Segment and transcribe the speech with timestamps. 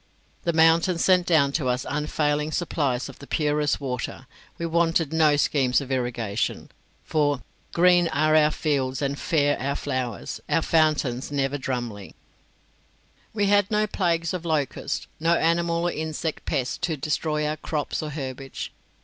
[0.45, 4.25] The mountains sent down to us unfailing supplies of the purest water;
[4.57, 6.71] we wanted no schemes of irrigation,
[7.03, 12.15] for "Green are our fields and fair our flowers, Our fountains never drumlie."
[13.31, 18.01] We had no plagues of locust, no animal or insect pests to destroy our crops
[18.01, 18.71] or herbage.